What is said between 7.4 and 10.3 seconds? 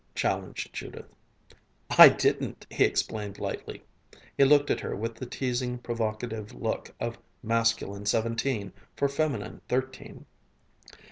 masculine seventeen for feminine thirteen.